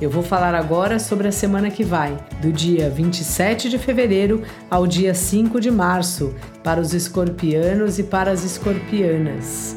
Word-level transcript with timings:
Eu 0.00 0.10
vou 0.10 0.24
falar 0.24 0.56
agora 0.56 0.98
sobre 0.98 1.28
a 1.28 1.32
semana 1.32 1.70
que 1.70 1.84
vai, 1.84 2.18
do 2.42 2.50
dia 2.50 2.90
27 2.90 3.70
de 3.70 3.78
fevereiro 3.78 4.42
ao 4.68 4.88
dia 4.88 5.14
5 5.14 5.60
de 5.60 5.70
março, 5.70 6.34
para 6.64 6.80
os 6.80 6.92
escorpianos 6.92 8.00
e 8.00 8.02
para 8.02 8.32
as 8.32 8.42
escorpianas. 8.42 9.76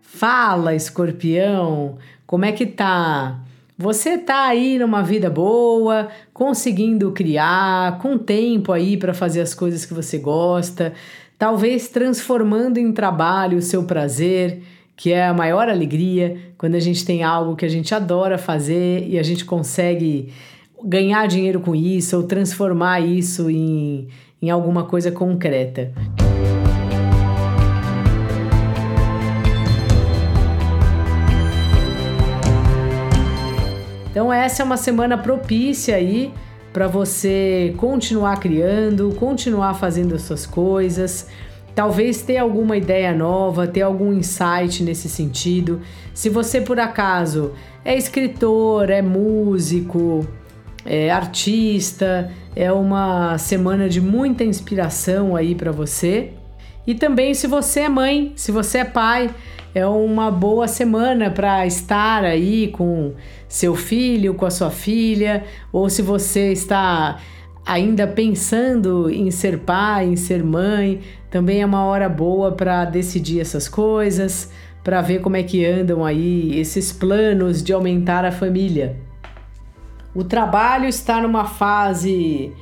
Fala, 0.00 0.74
escorpião! 0.74 1.98
Como 2.26 2.46
é 2.46 2.52
que 2.52 2.64
tá? 2.64 3.40
Você 3.76 4.16
tá 4.16 4.46
aí 4.46 4.78
numa 4.78 5.02
vida 5.02 5.28
boa, 5.28 6.08
conseguindo 6.32 7.12
criar, 7.12 7.98
com 7.98 8.16
tempo 8.16 8.72
aí 8.72 8.96
para 8.96 9.12
fazer 9.12 9.42
as 9.42 9.52
coisas 9.52 9.84
que 9.84 9.92
você 9.92 10.16
gosta, 10.16 10.94
talvez 11.38 11.88
transformando 11.88 12.78
em 12.78 12.90
trabalho 12.90 13.58
o 13.58 13.62
seu 13.62 13.84
prazer 13.84 14.62
que 15.00 15.14
é 15.14 15.26
a 15.26 15.32
maior 15.32 15.66
alegria 15.66 16.36
quando 16.58 16.74
a 16.74 16.78
gente 16.78 17.06
tem 17.06 17.22
algo 17.22 17.56
que 17.56 17.64
a 17.64 17.68
gente 17.70 17.94
adora 17.94 18.36
fazer 18.36 19.08
e 19.08 19.18
a 19.18 19.22
gente 19.22 19.46
consegue 19.46 20.30
ganhar 20.84 21.26
dinheiro 21.26 21.58
com 21.60 21.74
isso 21.74 22.18
ou 22.18 22.24
transformar 22.24 23.00
isso 23.00 23.48
em, 23.48 24.08
em 24.42 24.50
alguma 24.50 24.84
coisa 24.84 25.10
concreta. 25.10 25.90
Então 34.10 34.30
essa 34.30 34.62
é 34.62 34.64
uma 34.66 34.76
semana 34.76 35.16
propícia 35.16 35.96
aí 35.96 36.30
para 36.74 36.86
você 36.86 37.72
continuar 37.78 38.38
criando, 38.38 39.14
continuar 39.18 39.72
fazendo 39.72 40.14
as 40.14 40.20
suas 40.20 40.44
coisas, 40.44 41.26
Talvez 41.80 42.20
ter 42.20 42.36
alguma 42.36 42.76
ideia 42.76 43.14
nova, 43.14 43.66
ter 43.66 43.80
algum 43.80 44.12
insight 44.12 44.82
nesse 44.82 45.08
sentido. 45.08 45.80
Se 46.12 46.28
você 46.28 46.60
por 46.60 46.78
acaso 46.78 47.52
é 47.82 47.96
escritor, 47.96 48.90
é 48.90 49.00
músico, 49.00 50.28
é 50.84 51.10
artista, 51.10 52.30
é 52.54 52.70
uma 52.70 53.38
semana 53.38 53.88
de 53.88 53.98
muita 53.98 54.44
inspiração 54.44 55.34
aí 55.34 55.54
para 55.54 55.72
você. 55.72 56.34
E 56.86 56.94
também 56.94 57.32
se 57.32 57.46
você 57.46 57.80
é 57.80 57.88
mãe, 57.88 58.34
se 58.36 58.52
você 58.52 58.80
é 58.80 58.84
pai, 58.84 59.30
é 59.74 59.86
uma 59.86 60.30
boa 60.30 60.68
semana 60.68 61.30
para 61.30 61.66
estar 61.66 62.24
aí 62.24 62.68
com 62.68 63.14
seu 63.48 63.74
filho, 63.74 64.34
com 64.34 64.44
a 64.44 64.50
sua 64.50 64.70
filha, 64.70 65.44
ou 65.72 65.88
se 65.88 66.02
você 66.02 66.52
está 66.52 67.18
ainda 67.64 68.06
pensando 68.06 69.08
em 69.08 69.30
ser 69.30 69.60
pai, 69.60 70.06
em 70.06 70.16
ser 70.16 70.42
mãe, 70.42 71.00
também 71.30 71.62
é 71.62 71.66
uma 71.66 71.84
hora 71.84 72.08
boa 72.08 72.52
para 72.52 72.84
decidir 72.84 73.40
essas 73.40 73.68
coisas, 73.68 74.50
para 74.82 75.00
ver 75.00 75.20
como 75.20 75.36
é 75.36 75.42
que 75.42 75.64
andam 75.64 76.04
aí 76.04 76.58
esses 76.58 76.90
planos 76.90 77.62
de 77.62 77.72
aumentar 77.72 78.24
a 78.24 78.32
família. 78.32 78.96
O 80.14 80.24
trabalho 80.24 80.86
está 80.86 81.20
numa 81.20 81.44
fase 81.44 82.52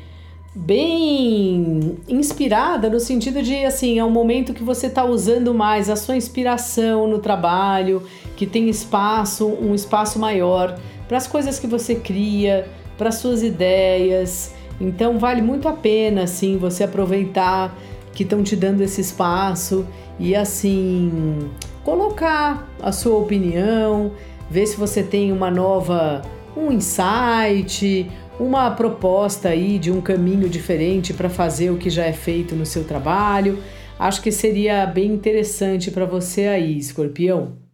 bem 0.55 1.97
inspirada 2.08 2.91
no 2.91 2.98
sentido 2.98 3.41
de 3.42 3.64
assim, 3.64 3.98
é 3.98 4.05
um 4.05 4.10
momento 4.10 4.52
que 4.52 4.62
você 4.62 4.88
está 4.88 5.05
usando 5.05 5.55
mais 5.55 5.88
a 5.88 5.97
sua 5.97 6.16
inspiração 6.16 7.06
no 7.06 7.20
trabalho, 7.20 8.03
que 8.36 8.47
tem 8.47 8.69
espaço, 8.69 9.47
um 9.47 9.75
espaço 9.75 10.19
maior 10.19 10.78
para 11.06 11.16
as 11.16 11.27
coisas 11.27 11.58
que 11.58 11.66
você 11.66 11.94
cria, 11.94 12.66
para 12.98 13.12
suas 13.12 13.43
ideias. 13.43 14.53
Então 14.81 15.19
vale 15.19 15.41
muito 15.41 15.69
a 15.69 15.72
pena 15.72 16.25
assim 16.25 16.59
você 16.59 16.84
aproveitar 16.84 17.75
que 18.19 18.25
estão 18.25 18.43
te 18.43 18.56
dando 18.56 18.81
esse 18.81 19.01
espaço 19.01 19.87
e 20.19 20.34
assim 20.34 21.49
colocar 21.84 22.69
a 22.83 22.91
sua 22.91 23.17
opinião, 23.17 24.11
ver 24.51 24.67
se 24.67 24.77
você 24.77 25.05
tem 25.05 25.31
uma 25.31 25.53
nova 25.53 26.23
um 26.56 26.73
insight, 26.73 28.11
uma 28.41 28.73
proposta 28.73 29.51
aí 29.51 29.79
de 29.79 29.93
um 29.93 30.01
caminho 30.01 30.49
diferente 30.49 31.15
para 31.15 31.31
fazer 31.31 31.71
o 31.71 31.77
que 31.77 31.89
já 31.89 32.06
é 32.06 32.12
feito 32.12 32.56
no 32.56 32.67
seu 32.67 32.83
trabalho. 32.83 33.62
Acho 33.97 34.21
que 34.21 34.33
seria 34.33 34.85
bem 34.85 35.12
interessante 35.12 35.93
para 35.93 36.05
você 36.05 36.49
aí, 36.49 36.77
Escorpião. 36.77 37.68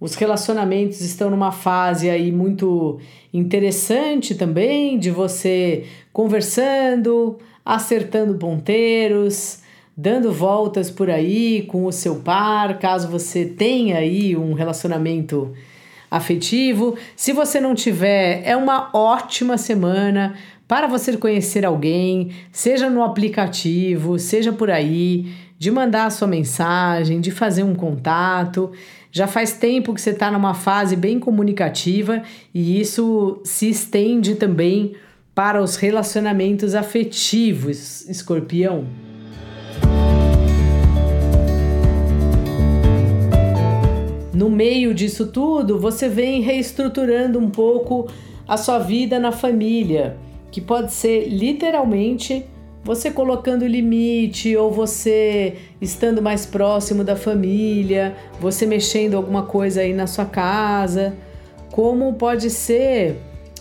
Os 0.00 0.14
relacionamentos 0.14 1.00
estão 1.00 1.28
numa 1.28 1.50
fase 1.50 2.08
aí 2.08 2.30
muito 2.30 3.00
interessante 3.34 4.34
também, 4.34 4.96
de 4.98 5.10
você 5.10 5.86
conversando, 6.12 7.38
acertando 7.64 8.34
ponteiros, 8.36 9.60
dando 9.96 10.32
voltas 10.32 10.88
por 10.88 11.10
aí 11.10 11.62
com 11.62 11.84
o 11.84 11.90
seu 11.90 12.16
par, 12.20 12.78
caso 12.78 13.08
você 13.08 13.44
tenha 13.44 13.98
aí 13.98 14.36
um 14.36 14.52
relacionamento 14.52 15.52
afetivo. 16.08 16.96
Se 17.16 17.32
você 17.32 17.60
não 17.60 17.74
tiver, 17.74 18.42
é 18.44 18.56
uma 18.56 18.90
ótima 18.94 19.58
semana 19.58 20.36
para 20.68 20.86
você 20.86 21.16
conhecer 21.16 21.64
alguém, 21.64 22.30
seja 22.52 22.88
no 22.88 23.02
aplicativo, 23.02 24.18
seja 24.18 24.52
por 24.52 24.70
aí, 24.70 25.26
de 25.58 25.70
mandar 25.70 26.06
a 26.06 26.10
sua 26.10 26.28
mensagem, 26.28 27.20
de 27.20 27.30
fazer 27.30 27.64
um 27.64 27.74
contato. 27.74 28.70
Já 29.10 29.26
faz 29.26 29.54
tempo 29.54 29.92
que 29.92 30.00
você 30.00 30.10
está 30.10 30.30
numa 30.30 30.54
fase 30.54 30.94
bem 30.94 31.18
comunicativa 31.18 32.22
e 32.54 32.80
isso 32.80 33.40
se 33.44 33.68
estende 33.68 34.36
também 34.36 34.94
para 35.34 35.62
os 35.62 35.76
relacionamentos 35.76 36.74
afetivos, 36.74 38.08
escorpião. 38.08 38.86
No 44.32 44.48
meio 44.48 44.94
disso 44.94 45.26
tudo, 45.26 45.80
você 45.80 46.08
vem 46.08 46.40
reestruturando 46.42 47.40
um 47.40 47.50
pouco 47.50 48.08
a 48.46 48.56
sua 48.56 48.78
vida 48.78 49.18
na 49.18 49.32
família, 49.32 50.16
que 50.52 50.60
pode 50.60 50.92
ser 50.92 51.28
literalmente 51.28 52.46
você 52.84 53.10
colocando 53.10 53.66
limite 53.66 54.56
ou 54.56 54.70
você 54.70 55.54
estando 55.80 56.22
mais 56.22 56.46
próximo 56.46 57.04
da 57.04 57.16
família, 57.16 58.16
você 58.40 58.66
mexendo 58.66 59.16
alguma 59.16 59.42
coisa 59.42 59.80
aí 59.80 59.92
na 59.92 60.06
sua 60.06 60.24
casa, 60.24 61.14
como 61.70 62.14
pode 62.14 62.50
ser 62.50 63.20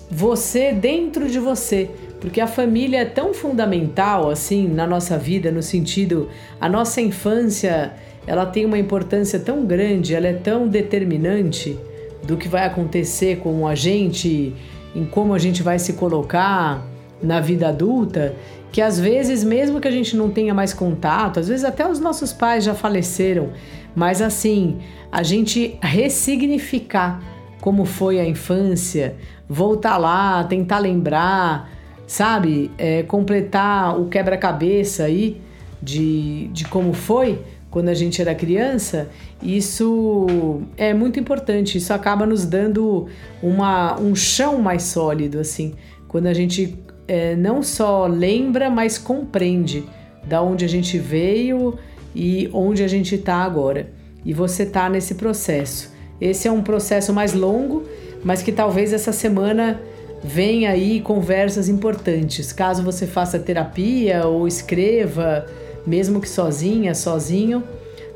você 0.10 0.72
dentro 0.72 1.30
de 1.30 1.40
você, 1.40 1.90
porque 2.22 2.40
a 2.40 2.48
família 2.48 3.00
é 3.00 3.06
tão 3.06 3.34
fundamental 3.34 4.30
assim 4.30 4.68
na 4.68 4.88
nossa 4.88 5.18
vida 5.18 5.52
no 5.52 5.62
sentido 5.62 6.30
a 6.60 6.70
nossa 6.70 7.02
infância, 7.02 7.94
ela 8.26 8.46
tem 8.46 8.66
uma 8.66 8.78
importância 8.78 9.40
tão 9.40 9.66
grande, 9.66 10.16
ela 10.16 10.28
é 10.28 10.34
tão 10.34 10.68
determinante 10.68 11.78
do 12.24 12.38
que 12.38 12.48
vai 12.48 12.66
acontecer 12.66 13.38
com 13.38 13.68
a 13.68 13.76
gente, 13.76 14.54
em 14.96 15.06
como 15.06 15.34
a 15.34 15.40
gente 15.40 15.62
vai 15.62 15.78
se 15.80 15.94
colocar 15.94 16.86
na 17.22 17.40
vida 17.40 17.70
adulta, 17.70 18.36
que 18.72 18.82
às 18.82 19.00
vezes, 19.00 19.44
mesmo 19.44 19.80
que 19.80 19.88
a 19.88 19.92
gente 19.92 20.16
não 20.16 20.30
tenha 20.30 20.54
mais 20.54 20.74
contato, 20.74 21.40
às 21.40 21.48
vezes 21.48 21.64
até 21.64 21.90
os 21.90 22.00
nossos 22.00 22.34
pais 22.34 22.64
já 22.64 22.74
faleceram, 22.74 23.50
mas 23.96 24.22
assim, 24.22 24.78
a 25.12 25.24
gente 25.24 25.78
ressignificar 25.82 27.22
como 27.62 27.86
foi 27.86 28.20
a 28.20 28.26
infância, 28.26 29.16
voltar 29.50 29.98
lá, 29.98 30.44
tentar 30.44 30.80
lembrar, 30.80 31.70
sabe? 32.06 32.72
É, 32.78 33.04
completar 33.04 34.00
o 34.00 34.08
quebra-cabeça 34.08 35.04
aí 35.04 35.42
de, 35.82 36.48
de 36.50 36.66
como 36.66 36.94
foi 36.94 37.42
quando 37.70 37.90
a 37.90 37.94
gente 37.94 38.22
era 38.22 38.34
criança, 38.34 39.10
isso 39.42 40.62
é 40.78 40.94
muito 40.94 41.20
importante. 41.20 41.78
Isso 41.78 41.94
acaba 41.94 42.25
nos 42.25 42.46
dando 42.46 43.08
uma, 43.44 44.00
um 44.00 44.16
chão 44.16 44.60
mais 44.60 44.84
sólido, 44.84 45.40
assim, 45.40 45.74
quando 46.08 46.28
a 46.28 46.34
gente 46.34 46.78
é, 47.07 47.36
não 47.36 47.63
só 47.63 48.06
lembra, 48.07 48.69
mas 48.69 48.98
compreende 48.98 49.83
da 50.25 50.42
onde 50.42 50.65
a 50.65 50.68
gente 50.68 50.98
veio 50.98 51.77
e 52.15 52.50
onde 52.54 52.83
a 52.83 52.88
gente 52.88 53.15
está 53.15 53.38
agora. 53.38 53.89
E 54.25 54.33
você 54.33 54.63
está 54.63 54.89
nesse 54.89 55.15
processo. 55.15 55.94
Esse 56.19 56.48
é 56.48 56.51
um 56.51 56.62
processo 56.62 57.13
mais 57.13 57.33
longo, 57.33 57.83
mas 58.24 58.42
que 58.42 58.51
talvez 58.51 58.92
essa 58.92 59.12
semana 59.12 59.80
venha 60.24 60.71
aí 60.71 61.00
conversas 61.00 61.69
importantes. 61.69 62.51
Caso 62.51 62.83
você 62.83 63.06
faça 63.06 63.39
terapia 63.39 64.25
ou 64.25 64.48
escreva, 64.48 65.45
mesmo 65.86 66.19
que 66.19 66.27
sozinha, 66.27 66.94
sozinho, 66.94 67.63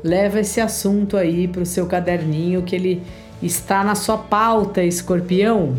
leva 0.02 0.40
esse 0.40 0.60
assunto 0.60 1.16
aí 1.16 1.46
para 1.46 1.62
o 1.62 1.66
seu 1.66 1.86
caderninho 1.86 2.62
que 2.62 2.74
ele 2.74 3.02
está 3.42 3.82
na 3.84 3.94
sua 3.94 4.18
pauta, 4.18 4.82
escorpião. 4.82 5.74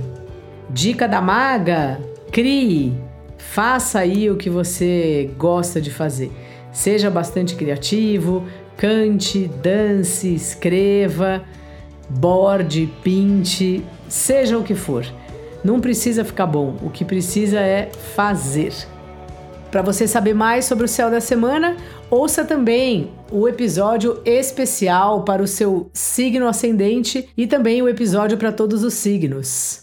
Dica 0.69 1.07
da 1.07 1.21
maga: 1.21 1.99
crie, 2.31 2.93
faça 3.51 3.99
aí 3.99 4.29
o 4.29 4.37
que 4.37 4.49
você 4.49 5.29
gosta 5.37 5.79
de 5.79 5.91
fazer. 5.91 6.31
Seja 6.71 7.09
bastante 7.09 7.55
criativo, 7.55 8.45
cante, 8.77 9.47
dance, 9.61 10.33
escreva, 10.33 11.43
borde, 12.09 12.91
pinte, 13.03 13.83
seja 14.07 14.57
o 14.57 14.63
que 14.63 14.73
for. 14.73 15.05
Não 15.63 15.79
precisa 15.79 16.25
ficar 16.25 16.47
bom, 16.47 16.77
o 16.81 16.89
que 16.89 17.05
precisa 17.05 17.59
é 17.59 17.89
fazer. 18.15 18.73
Para 19.71 19.81
você 19.81 20.07
saber 20.07 20.33
mais 20.33 20.65
sobre 20.65 20.85
o 20.85 20.87
céu 20.87 21.09
da 21.09 21.21
semana, 21.21 21.77
ouça 22.09 22.43
também 22.43 23.11
o 23.31 23.47
episódio 23.47 24.21
especial 24.25 25.23
para 25.23 25.41
o 25.41 25.47
seu 25.47 25.89
signo 25.93 26.47
ascendente 26.47 27.27
e 27.35 27.47
também 27.47 27.81
o 27.81 27.89
episódio 27.89 28.37
para 28.37 28.51
todos 28.51 28.83
os 28.83 28.93
signos. 28.93 29.82